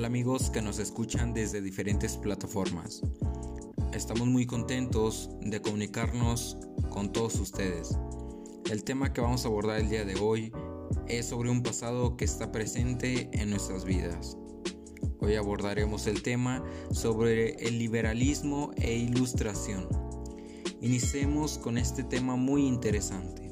Hola 0.00 0.06
amigos 0.06 0.48
que 0.48 0.62
nos 0.62 0.78
escuchan 0.78 1.34
desde 1.34 1.60
diferentes 1.60 2.16
plataformas. 2.16 3.02
Estamos 3.92 4.26
muy 4.28 4.46
contentos 4.46 5.28
de 5.42 5.60
comunicarnos 5.60 6.56
con 6.88 7.12
todos 7.12 7.34
ustedes. 7.34 7.98
El 8.70 8.82
tema 8.82 9.12
que 9.12 9.20
vamos 9.20 9.44
a 9.44 9.48
abordar 9.48 9.78
el 9.78 9.90
día 9.90 10.06
de 10.06 10.18
hoy 10.18 10.54
es 11.06 11.26
sobre 11.26 11.50
un 11.50 11.62
pasado 11.62 12.16
que 12.16 12.24
está 12.24 12.50
presente 12.50 13.28
en 13.34 13.50
nuestras 13.50 13.84
vidas. 13.84 14.38
Hoy 15.18 15.34
abordaremos 15.34 16.06
el 16.06 16.22
tema 16.22 16.64
sobre 16.92 17.56
el 17.56 17.78
liberalismo 17.78 18.70
e 18.76 18.94
ilustración. 18.94 19.86
Iniciemos 20.80 21.58
con 21.58 21.76
este 21.76 22.04
tema 22.04 22.36
muy 22.36 22.66
interesante. 22.66 23.49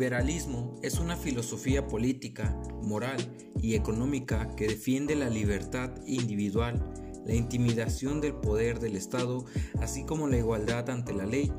Liberalismo 0.00 0.80
es 0.82 0.98
una 0.98 1.14
filosofía 1.14 1.86
política, 1.86 2.58
moral 2.82 3.18
y 3.60 3.74
económica 3.74 4.48
que 4.56 4.66
defiende 4.66 5.14
la 5.14 5.28
libertad 5.28 5.90
individual, 6.06 6.82
la 7.26 7.34
intimidación 7.34 8.22
del 8.22 8.32
poder 8.32 8.80
del 8.80 8.96
Estado, 8.96 9.44
así 9.82 10.06
como 10.06 10.26
la 10.26 10.38
igualdad 10.38 10.88
ante 10.88 11.12
la 11.12 11.26
ley. 11.26 11.52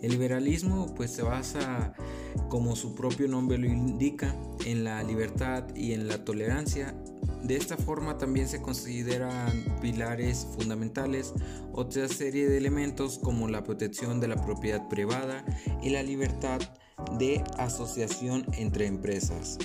El 0.00 0.12
liberalismo 0.12 0.94
pues 0.94 1.10
se 1.10 1.20
basa, 1.20 1.92
como 2.48 2.76
su 2.76 2.94
propio 2.94 3.28
nombre 3.28 3.58
lo 3.58 3.66
indica, 3.66 4.34
en 4.64 4.84
la 4.84 5.02
libertad 5.02 5.64
y 5.76 5.92
en 5.92 6.08
la 6.08 6.24
tolerancia. 6.24 6.96
De 7.42 7.56
esta 7.56 7.76
forma 7.76 8.18
también 8.18 8.48
se 8.48 8.62
consideran 8.62 9.64
pilares 9.80 10.46
fundamentales 10.56 11.32
otra 11.72 12.06
serie 12.08 12.48
de 12.48 12.56
elementos 12.56 13.18
como 13.18 13.48
la 13.48 13.64
protección 13.64 14.20
de 14.20 14.28
la 14.28 14.36
propiedad 14.36 14.88
privada 14.88 15.44
y 15.82 15.90
la 15.90 16.02
libertad 16.02 16.60
de 17.18 17.42
asociación 17.58 18.46
entre 18.56 18.86
empresas. 18.86 19.58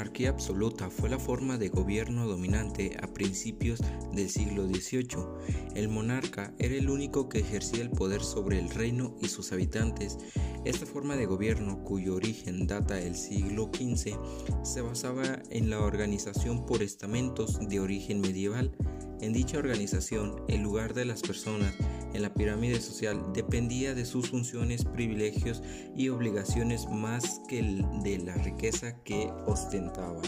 Monarquía 0.00 0.30
absoluta 0.30 0.88
fue 0.88 1.10
la 1.10 1.18
forma 1.18 1.58
de 1.58 1.68
gobierno 1.68 2.26
dominante 2.26 2.96
a 3.02 3.06
principios 3.06 3.80
del 4.14 4.30
siglo 4.30 4.66
XVIII. 4.66 5.26
El 5.74 5.90
monarca 5.90 6.54
era 6.58 6.74
el 6.74 6.88
único 6.88 7.28
que 7.28 7.40
ejercía 7.40 7.82
el 7.82 7.90
poder 7.90 8.22
sobre 8.22 8.58
el 8.58 8.70
reino 8.70 9.14
y 9.20 9.28
sus 9.28 9.52
habitantes. 9.52 10.16
Esta 10.64 10.86
forma 10.86 11.16
de 11.16 11.26
gobierno, 11.26 11.84
cuyo 11.84 12.14
origen 12.14 12.66
data 12.66 12.94
del 12.94 13.14
siglo 13.14 13.70
XV, 13.74 14.16
se 14.62 14.80
basaba 14.80 15.42
en 15.50 15.68
la 15.68 15.80
organización 15.80 16.64
por 16.64 16.82
estamentos 16.82 17.58
de 17.68 17.80
origen 17.80 18.22
medieval. 18.22 18.74
En 19.20 19.34
dicha 19.34 19.58
organización, 19.58 20.44
el 20.48 20.62
lugar 20.62 20.94
de 20.94 21.04
las 21.04 21.20
personas 21.20 21.74
en 22.14 22.22
la 22.22 22.34
pirámide 22.34 22.80
social 22.80 23.32
dependía 23.32 23.94
de 23.94 24.04
sus 24.04 24.30
funciones, 24.30 24.84
privilegios 24.84 25.62
y 25.96 26.08
obligaciones 26.08 26.88
más 26.88 27.40
que 27.48 27.62
de 28.02 28.18
la 28.18 28.34
riqueza 28.34 29.02
que 29.02 29.30
ostentaban. 29.46 30.22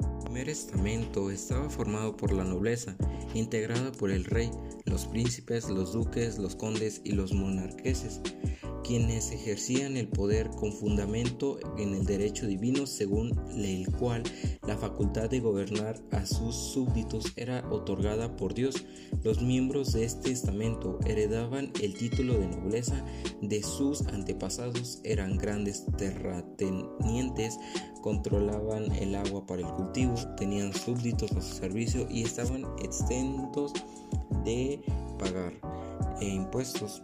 El 0.00 0.24
primer 0.24 0.48
estamento 0.48 1.30
estaba 1.30 1.70
formado 1.70 2.16
por 2.16 2.32
la 2.32 2.44
nobleza, 2.44 2.96
integrada 3.34 3.92
por 3.92 4.10
el 4.10 4.24
rey, 4.24 4.50
los 4.84 5.06
príncipes, 5.06 5.68
los 5.68 5.92
duques, 5.92 6.38
los 6.38 6.56
condes 6.56 7.00
y 7.04 7.12
los 7.12 7.32
monarqueses 7.32 8.20
quienes 8.84 9.32
ejercían 9.32 9.96
el 9.96 10.06
poder 10.08 10.50
con 10.50 10.72
fundamento 10.72 11.58
en 11.78 11.94
el 11.94 12.04
derecho 12.04 12.46
divino 12.46 12.86
según 12.86 13.32
el 13.56 13.90
cual 13.96 14.22
la 14.66 14.76
facultad 14.76 15.30
de 15.30 15.40
gobernar 15.40 16.00
a 16.12 16.26
sus 16.26 16.54
súbditos 16.54 17.32
era 17.36 17.66
otorgada 17.70 18.36
por 18.36 18.54
Dios. 18.54 18.84
Los 19.22 19.40
miembros 19.42 19.92
de 19.94 20.04
este 20.04 20.30
estamento 20.30 20.98
heredaban 21.06 21.72
el 21.82 21.94
título 21.94 22.34
de 22.34 22.46
nobleza 22.46 23.02
de 23.40 23.62
sus 23.62 24.02
antepasados, 24.08 25.00
eran 25.02 25.38
grandes 25.38 25.86
terratenientes, 25.96 27.58
controlaban 28.02 28.92
el 28.92 29.14
agua 29.14 29.46
para 29.46 29.62
el 29.62 29.74
cultivo, 29.74 30.14
tenían 30.36 30.74
súbditos 30.74 31.32
a 31.32 31.40
su 31.40 31.54
servicio 31.54 32.06
y 32.10 32.22
estaban 32.22 32.66
exentos 32.82 33.72
de 34.44 34.82
pagar 35.18 35.54
impuestos. 36.20 37.02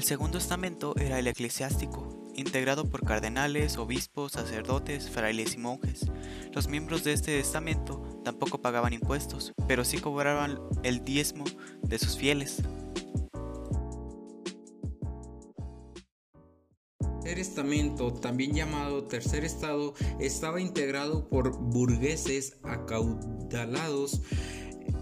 El 0.00 0.06
segundo 0.06 0.38
estamento 0.38 0.94
era 0.96 1.18
el 1.18 1.26
eclesiástico, 1.26 2.32
integrado 2.34 2.88
por 2.88 3.04
cardenales, 3.04 3.76
obispos, 3.76 4.32
sacerdotes, 4.32 5.10
frailes 5.10 5.56
y 5.56 5.58
monjes. 5.58 6.06
Los 6.54 6.68
miembros 6.68 7.04
de 7.04 7.12
este 7.12 7.38
estamento 7.38 8.00
tampoco 8.24 8.62
pagaban 8.62 8.94
impuestos, 8.94 9.52
pero 9.68 9.84
sí 9.84 9.98
cobraban 9.98 10.58
el 10.84 11.04
diezmo 11.04 11.44
de 11.82 11.98
sus 11.98 12.16
fieles. 12.16 12.62
El 17.02 17.36
tercer 17.36 17.38
estamento, 17.38 18.14
también 18.14 18.54
llamado 18.54 19.04
tercer 19.04 19.44
estado, 19.44 19.92
estaba 20.18 20.62
integrado 20.62 21.28
por 21.28 21.58
burgueses 21.58 22.56
acaudalados 22.62 24.22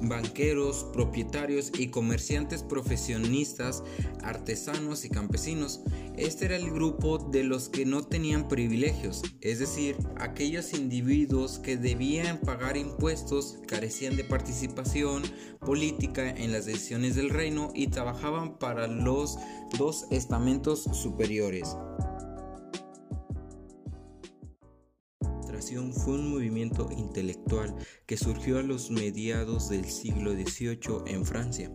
banqueros, 0.03 0.87
propietarios 0.93 1.73
y 1.79 1.89
comerciantes 1.89 2.63
profesionistas, 2.63 3.83
artesanos 4.23 5.05
y 5.05 5.11
campesinos. 5.11 5.81
Este 6.17 6.47
era 6.47 6.57
el 6.57 6.71
grupo 6.71 7.19
de 7.19 7.45
los 7.45 7.69
que 7.69 7.85
no 7.85 8.03
tenían 8.03 8.49
privilegios, 8.49 9.23
es 9.41 9.59
decir, 9.59 9.97
aquellos 10.17 10.75
individuos 10.75 11.59
que 11.59 11.77
debían 11.77 12.39
pagar 12.39 12.77
impuestos, 12.77 13.59
carecían 13.67 14.17
de 14.17 14.25
participación 14.25 15.23
política 15.61 16.29
en 16.29 16.53
las 16.53 16.67
decisiones 16.67 17.15
del 17.15 17.31
reino 17.31 17.71
y 17.75 17.89
trabajaban 17.89 18.59
para 18.59 18.87
los 18.87 19.39
dos 19.79 20.07
estamentos 20.11 20.83
superiores. 20.93 21.77
Fue 25.93 26.15
un 26.15 26.31
movimiento 26.31 26.89
intelectual 26.97 27.75
que 28.07 28.17
surgió 28.17 28.59
a 28.59 28.63
los 28.63 28.91
mediados 28.91 29.69
del 29.69 29.85
siglo 29.85 30.33
XVIII 30.33 31.03
en 31.07 31.25
Francia. 31.25 31.71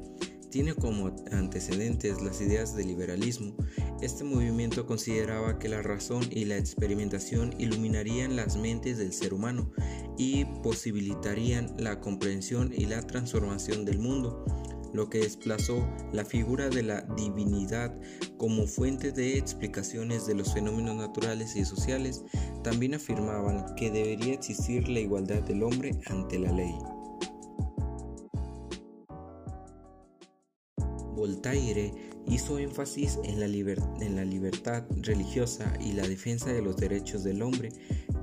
Tiene 0.52 0.76
como 0.76 1.16
antecedentes 1.32 2.22
las 2.22 2.40
ideas 2.40 2.76
del 2.76 2.88
liberalismo. 2.88 3.56
Este 4.02 4.24
movimiento 4.24 4.86
consideraba 4.86 5.58
que 5.58 5.68
la 5.68 5.82
razón 5.82 6.24
y 6.30 6.46
la 6.46 6.58
experimentación 6.58 7.56
iluminarían 7.60 8.36
las 8.36 8.56
mentes 8.58 9.00
del 9.00 9.14
ser 9.14 9.34
humano 9.34 9.72
y 10.18 10.46
posibilitarían 10.62 11.74
la 11.80 12.00
comprensión 12.00 12.72
y 12.72 12.86
la 12.86 13.02
transformación 13.02 13.84
del 13.84 13.98
mundo 13.98 14.46
lo 14.94 15.10
que 15.10 15.20
desplazó 15.20 15.88
la 16.12 16.24
figura 16.24 16.70
de 16.70 16.84
la 16.84 17.02
divinidad 17.18 17.94
como 18.38 18.68
fuente 18.68 19.12
de 19.12 19.38
explicaciones 19.38 20.26
de 20.28 20.36
los 20.36 20.54
fenómenos 20.54 20.96
naturales 20.96 21.56
y 21.56 21.66
sociales, 21.66 22.24
también 22.64 22.94
afirmaban 22.94 23.76
que 23.76 23.92
debería 23.92 24.34
existir 24.34 24.88
la 24.88 25.00
igualdad 25.00 25.42
del 25.44 25.64
hombre 25.64 25.92
ante 26.08 26.40
la 26.40 26.52
ley. 26.52 26.74
Voltaire 31.16 31.94
hizo 32.28 32.60
énfasis 32.60 33.20
en 33.24 33.40
la, 33.40 33.46
en 33.46 34.16
la, 34.16 34.26
libertad 34.26 34.84
religiosa 35.02 35.74
y 35.80 35.94
la 35.94 36.08
defensa 36.08 36.52
de 36.52 36.62
los 36.62 36.78
derechos 36.78 37.24
del 37.24 37.42
hombre, 37.42 37.70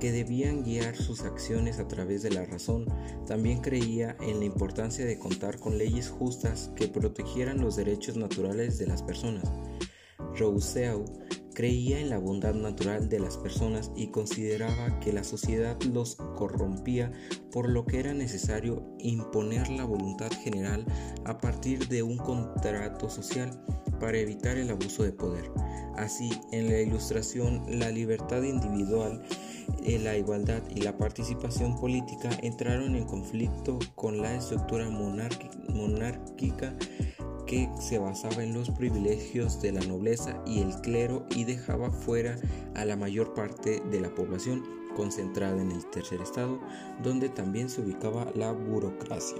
que 0.01 0.11
debían 0.11 0.63
guiar 0.63 0.97
sus 0.97 1.21
acciones 1.21 1.77
a 1.77 1.87
través 1.87 2.23
de 2.23 2.31
la 2.31 2.43
razón. 2.43 2.85
También 3.27 3.61
creía 3.61 4.17
en 4.19 4.39
la 4.39 4.45
importancia 4.45 5.05
de 5.05 5.19
contar 5.19 5.59
con 5.59 5.77
leyes 5.77 6.09
justas 6.09 6.71
que 6.75 6.87
protegieran 6.87 7.61
los 7.61 7.75
derechos 7.75 8.17
naturales 8.17 8.79
de 8.79 8.87
las 8.87 9.03
personas. 9.03 9.45
Rousseau 10.35 11.05
creía 11.53 11.99
en 11.99 12.09
la 12.09 12.17
bondad 12.17 12.55
natural 12.55 13.09
de 13.09 13.19
las 13.19 13.37
personas 13.37 13.91
y 13.95 14.07
consideraba 14.07 14.99
que 14.99 15.13
la 15.13 15.23
sociedad 15.23 15.79
los 15.83 16.15
corrompía, 16.15 17.11
por 17.51 17.69
lo 17.69 17.85
que 17.85 17.99
era 17.99 18.15
necesario 18.15 18.95
imponer 18.97 19.69
la 19.69 19.85
voluntad 19.85 20.31
general 20.31 20.83
a 21.25 21.37
partir 21.37 21.87
de 21.89 22.01
un 22.01 22.17
contrato 22.17 23.07
social 23.07 23.63
para 23.99 24.17
evitar 24.17 24.57
el 24.57 24.71
abuso 24.71 25.03
de 25.03 25.11
poder. 25.11 25.51
Así, 25.95 26.31
en 26.51 26.69
la 26.69 26.79
ilustración, 26.79 27.63
la 27.67 27.91
libertad 27.91 28.41
individual, 28.41 29.21
la 29.83 30.17
igualdad 30.17 30.63
y 30.69 30.81
la 30.81 30.97
participación 30.97 31.79
política 31.79 32.29
entraron 32.41 32.95
en 32.95 33.05
conflicto 33.05 33.79
con 33.95 34.21
la 34.21 34.35
estructura 34.35 34.89
monárquica 34.89 36.75
que 37.45 37.69
se 37.79 37.97
basaba 37.97 38.43
en 38.43 38.53
los 38.53 38.69
privilegios 38.69 39.61
de 39.61 39.73
la 39.73 39.81
nobleza 39.81 40.41
y 40.45 40.61
el 40.61 40.73
clero 40.81 41.25
y 41.35 41.43
dejaba 41.43 41.91
fuera 41.91 42.37
a 42.75 42.85
la 42.85 42.95
mayor 42.95 43.33
parte 43.33 43.81
de 43.91 43.99
la 43.99 44.13
población 44.15 44.63
concentrada 44.95 45.61
en 45.61 45.71
el 45.71 45.85
tercer 45.89 46.21
estado, 46.21 46.59
donde 47.03 47.29
también 47.29 47.69
se 47.69 47.81
ubicaba 47.81 48.31
la 48.35 48.51
burocracia. 48.51 49.37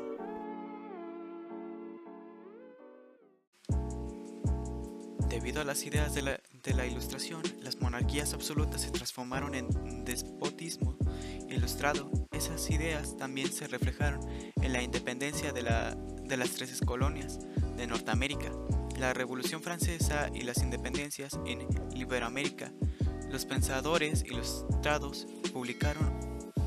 Debido 5.29 5.61
a 5.61 5.63
las 5.63 5.85
ideas 5.85 6.13
de 6.13 6.21
la, 6.23 6.40
Ilustración, 6.63 7.42
las 7.62 7.81
monarquías 7.81 8.34
absolutas 8.36 8.81
se 8.81 8.92
transformaron 8.92 9.56
en 9.56 10.06
despotismo 10.06 10.96
ilustrado 11.50 12.12
Esas 12.31 12.69
ideas 12.69 13.18
también 13.18 13.52
se 13.52 13.68
reflejaron 13.68 14.22
en 14.56 14.72
la 14.72 14.84
independencia 14.84 15.52
de, 15.54 15.63
de 15.63 16.38
las 16.38 16.52
tres 16.52 16.80
colonias 16.86 17.40
de 17.75 17.88
Norteamérica, 17.88 18.52
la 19.00 19.13
Revolución 19.13 19.63
Francesa 19.63 20.30
y 20.34 20.42
las 20.42 20.62
independencias 20.62 21.40
en 21.46 21.68
Iberoamérica. 21.96 22.72
Los 23.31 23.46
pensadores 23.46 24.24
y 24.24 24.30
los 24.30 24.66
trados 24.84 25.25
publicaron 25.52 26.13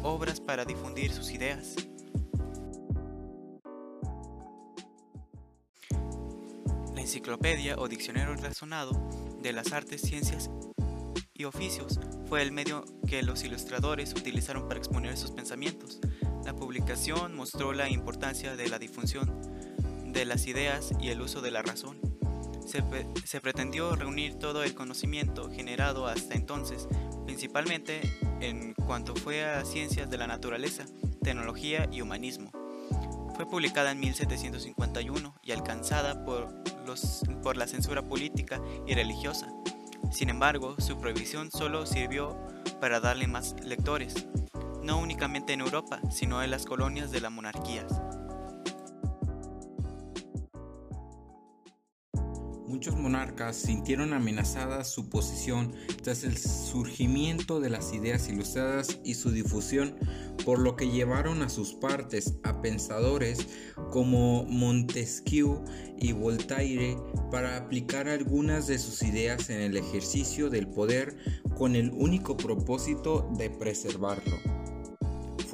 obras 0.02 0.40
para 0.40 0.64
difundir 0.64 1.12
sus 1.12 1.30
ideas. 1.30 1.76
La 6.94 7.00
enciclopedia 7.00 7.76
o 7.78 7.86
diccionario 7.86 8.34
razonado 8.34 9.23
de 9.44 9.52
las 9.52 9.72
artes, 9.72 10.00
ciencias 10.00 10.48
y 11.34 11.44
oficios 11.44 12.00
fue 12.30 12.40
el 12.40 12.50
medio 12.50 12.86
que 13.06 13.22
los 13.22 13.44
ilustradores 13.44 14.14
utilizaron 14.14 14.66
para 14.68 14.78
exponer 14.78 15.18
sus 15.18 15.32
pensamientos. 15.32 16.00
La 16.46 16.56
publicación 16.56 17.36
mostró 17.36 17.74
la 17.74 17.90
importancia 17.90 18.56
de 18.56 18.68
la 18.68 18.78
difusión 18.78 19.30
de 20.06 20.24
las 20.24 20.46
ideas 20.46 20.92
y 20.98 21.10
el 21.10 21.20
uso 21.20 21.42
de 21.42 21.50
la 21.50 21.60
razón. 21.60 22.00
Se, 22.64 23.40
pretendió 23.42 23.94
reunir 23.94 24.36
todo 24.36 24.62
el 24.62 24.74
conocimiento 24.74 25.50
generado 25.50 26.06
hasta 26.06 26.34
entonces, 26.34 26.88
principalmente 27.26 28.00
en 28.40 28.72
cuanto 28.72 29.14
fue 29.14 29.44
a 29.44 29.62
ciencias 29.66 30.08
de 30.08 30.16
la 30.16 30.26
naturaleza, 30.26 30.86
tecnología 31.22 31.86
y 31.92 32.00
humanismo. 32.00 32.50
Fue 33.34 33.46
publicada 33.46 33.90
en 33.90 34.00
1751 34.00 35.34
y 35.42 35.52
alcanzada 35.52 36.24
por, 36.24 36.54
la 37.56 37.66
censura 37.66 38.02
política 38.02 38.60
y 38.86 38.94
religiosa. 38.94 39.48
Sin 40.12 40.30
embargo, 40.30 40.76
su 40.78 40.98
prohibición 40.98 41.50
solo 41.50 41.86
sirvió 41.86 42.38
para 42.80 43.00
darle 43.00 43.26
más 43.26 43.56
lectores, 43.64 44.26
no 44.82 44.98
únicamente 44.98 45.52
en 45.52 45.60
Europa, 45.60 46.00
sino 46.10 46.42
en 46.42 46.50
las 46.50 46.64
colonias 46.64 47.10
de 47.10 47.20
las 47.20 47.32
monarquías. 47.32 47.86
Muchos 52.74 52.96
monarcas 52.96 53.54
sintieron 53.54 54.12
amenazada 54.12 54.82
su 54.82 55.08
posición 55.08 55.72
tras 56.02 56.24
el 56.24 56.36
surgimiento 56.36 57.60
de 57.60 57.70
las 57.70 57.92
ideas 57.92 58.28
ilustradas 58.28 58.98
y 59.04 59.14
su 59.14 59.30
difusión, 59.30 59.94
por 60.44 60.58
lo 60.58 60.74
que 60.74 60.90
llevaron 60.90 61.42
a 61.42 61.48
sus 61.48 61.72
partes 61.74 62.34
a 62.42 62.60
pensadores 62.62 63.46
como 63.92 64.44
Montesquieu 64.46 65.64
y 66.00 66.10
Voltaire 66.10 66.96
para 67.30 67.56
aplicar 67.58 68.08
algunas 68.08 68.66
de 68.66 68.80
sus 68.80 69.02
ideas 69.02 69.50
en 69.50 69.60
el 69.60 69.76
ejercicio 69.76 70.50
del 70.50 70.66
poder 70.66 71.16
con 71.56 71.76
el 71.76 71.92
único 71.92 72.36
propósito 72.36 73.30
de 73.38 73.50
preservarlo. 73.50 74.53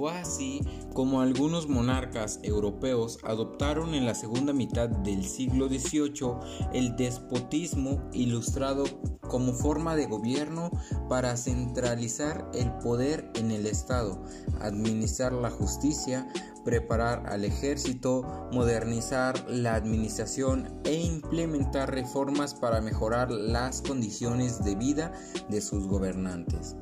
Fue 0.00 0.17
así 0.17 0.62
como 0.94 1.20
algunos 1.20 1.69
monarcas 1.69 2.41
europeos 2.43 3.19
adoptaron 3.23 3.94
en 3.94 4.06
la 4.06 4.14
segunda 4.14 4.55
mitad 4.55 4.88
del 4.88 5.26
siglo 5.26 5.69
XVIII 5.69 6.37
el 6.73 6.97
despotismo 6.97 8.08
ilustrado 8.14 8.85
como 9.29 9.52
forma 9.52 9.97
de 9.97 10.06
gobierno 10.06 10.70
para 11.11 11.37
centralizar 11.37 12.50
el 12.55 12.73
poder 12.79 13.31
en 13.35 13.50
el 13.50 13.67
Estado, 13.67 14.23
administrar 14.62 15.35
la 15.35 15.50
justicia, 15.50 16.26
preparar 16.64 17.26
al 17.26 17.44
ejército, 17.44 18.49
modernizar 18.53 19.50
la 19.50 19.75
administración 19.75 20.81
e 20.85 20.94
implementar 20.94 21.93
reformas 21.93 22.55
para 22.55 22.81
mejorar 22.81 23.31
las 23.31 23.82
condiciones 23.82 24.64
de 24.64 24.76
vida 24.76 25.12
de 25.50 25.61
sus 25.61 25.87
gobernantes. 25.87 26.75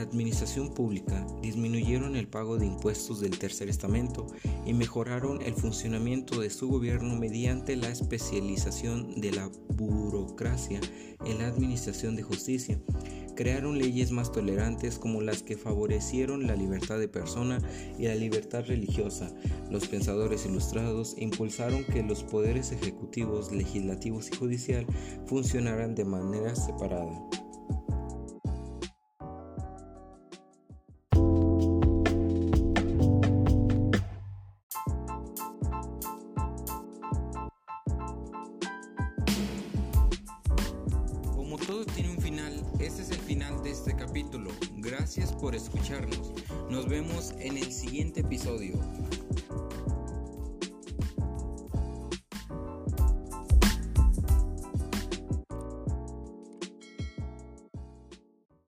Administración 0.00 0.72
pública 0.72 1.26
disminuyeron 1.42 2.16
el 2.16 2.28
pago 2.28 2.58
de 2.58 2.66
impuestos 2.66 3.20
del 3.20 3.38
tercer 3.38 3.68
estamento 3.68 4.26
y 4.66 4.74
mejoraron 4.74 5.42
el 5.42 5.54
funcionamiento 5.54 6.40
de 6.40 6.50
su 6.50 6.68
gobierno 6.68 7.16
mediante 7.16 7.76
la 7.76 7.88
especialización 7.88 9.20
de 9.20 9.32
la 9.32 9.50
burocracia 9.68 10.80
en 11.24 11.38
la 11.38 11.46
administración 11.46 12.16
de 12.16 12.22
justicia. 12.22 12.78
Crearon 13.34 13.78
leyes 13.78 14.12
más 14.12 14.30
tolerantes 14.30 14.98
como 14.98 15.20
las 15.20 15.42
que 15.42 15.56
favorecieron 15.56 16.46
la 16.46 16.54
libertad 16.54 16.98
de 16.98 17.08
persona 17.08 17.58
y 17.98 18.04
la 18.04 18.14
libertad 18.14 18.64
religiosa. 18.66 19.34
Los 19.70 19.88
pensadores 19.88 20.46
ilustrados 20.46 21.16
impulsaron 21.18 21.84
que 21.84 22.02
los 22.02 22.22
poderes 22.22 22.70
ejecutivos, 22.70 23.50
legislativos 23.50 24.30
y 24.32 24.36
judicial 24.36 24.86
funcionaran 25.26 25.94
de 25.94 26.04
manera 26.04 26.54
separada. 26.54 27.43
Este 43.94 44.06
capítulo. 44.06 44.50
Gracias 44.76 45.32
por 45.32 45.54
escucharnos. 45.54 46.32
Nos 46.70 46.88
vemos 46.88 47.32
en 47.38 47.56
el 47.56 47.72
siguiente 47.72 48.20
episodio. 48.20 48.74